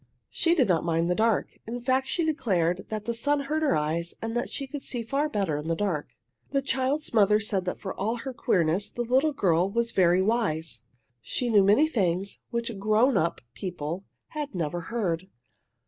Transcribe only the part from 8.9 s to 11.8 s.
little girl was very wise. She knew